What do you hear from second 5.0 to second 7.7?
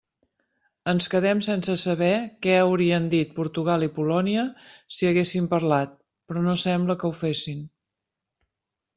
haguessin parlat, però no sembla que ho fessin.